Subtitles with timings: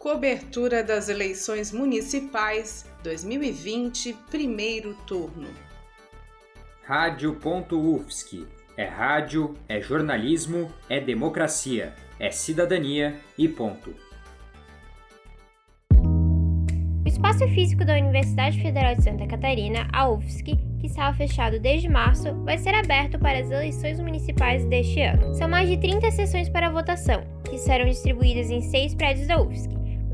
[0.00, 5.48] Cobertura das eleições municipais 2020, primeiro turno.
[6.84, 8.46] Rádio.UFSC.
[8.78, 13.94] É rádio, é jornalismo, é democracia, é cidadania e ponto.
[17.04, 21.90] O espaço físico da Universidade Federal de Santa Catarina, a UFSC, que estava fechado desde
[21.90, 25.34] março, vai ser aberto para as eleições municipais deste ano.
[25.34, 29.69] São mais de 30 sessões para votação, que serão distribuídas em seis prédios da UFSC: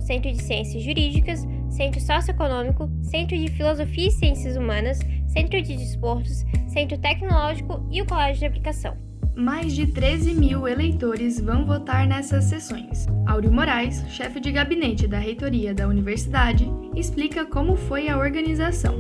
[0.06, 6.45] Centro de Ciências Jurídicas, Centro Socioeconômico, Centro de Filosofia e Ciências Humanas, Centro de Desportos,
[6.69, 8.97] Centro Tecnológico e o Colégio de Aplicação.
[9.34, 13.06] Mais de 13 mil eleitores vão votar nessas sessões.
[13.27, 18.95] Áureo Moraes, chefe de gabinete da reitoria da universidade, explica como foi a organização.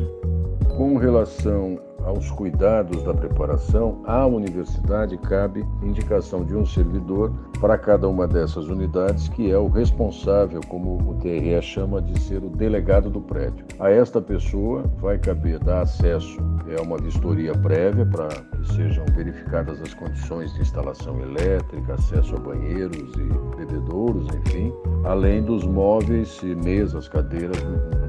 [0.76, 8.08] Com relação aos cuidados da preparação, à universidade cabe indicação de um servidor para cada
[8.08, 13.10] uma dessas unidades, que é o responsável, como o TRE chama de ser o delegado
[13.10, 13.66] do prédio.
[13.80, 16.38] A esta pessoa vai caber dar acesso
[16.78, 22.38] a uma vistoria prévia para que sejam verificadas as condições de instalação elétrica, acesso a
[22.38, 24.72] banheiros e bebedouros, enfim,
[25.04, 27.56] além dos móveis e mesas, cadeiras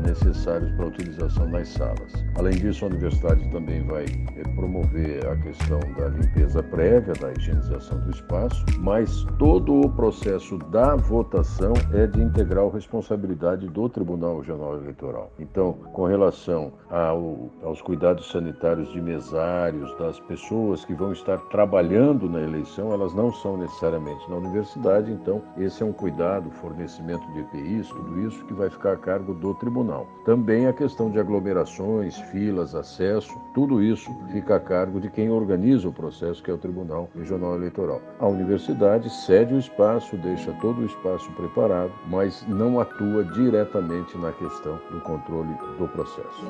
[0.05, 2.13] necessários para a utilização nas salas.
[2.35, 7.99] Além disso, a universidade também vai eh, promover a questão da limpeza prévia, da higienização
[8.01, 14.75] do espaço, mas todo o processo da votação é de integral responsabilidade do Tribunal Regional
[14.75, 15.31] Eleitoral.
[15.39, 22.29] Então, com relação ao, aos cuidados sanitários de mesários, das pessoas que vão estar trabalhando
[22.29, 27.39] na eleição, elas não são necessariamente na universidade, então esse é um cuidado, fornecimento de
[27.39, 30.07] EPIs, tudo isso que vai ficar a cargo do tribunal.
[30.25, 35.87] Também a questão de aglomerações, filas, acesso, tudo isso fica a cargo de quem organiza
[35.87, 38.01] o processo, que é o Tribunal Regional Eleitoral.
[38.19, 44.31] A universidade cede o espaço, deixa todo o espaço preparado, mas não atua diretamente na
[44.31, 46.45] questão do controle do processo.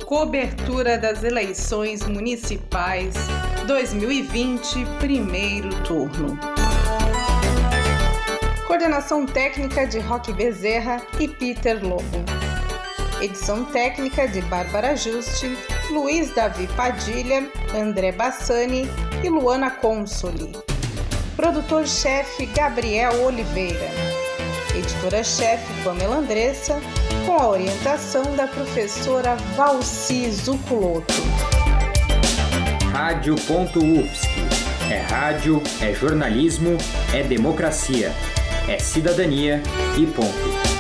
[0.07, 3.15] Cobertura das eleições municipais
[3.67, 6.39] 2020, primeiro turno.
[8.67, 12.52] Coordenação técnica de Roque Bezerra e Peter Lobo.
[13.23, 15.57] Edição técnica de Bárbara Juste,
[15.91, 18.89] Luiz Davi Padilha, André Bassani
[19.23, 20.51] e Luana Consoli.
[21.37, 23.89] Produtor-chefe Gabriel Oliveira.
[24.75, 26.81] Editora-chefe Pamela Andressa,
[27.25, 31.15] com a orientação da professora Valci Zuculoto.
[32.91, 34.29] Rádio.UFSC.
[34.91, 36.77] É rádio, é jornalismo,
[37.15, 38.13] é democracia,
[38.69, 39.63] é cidadania
[39.97, 40.72] e ponto.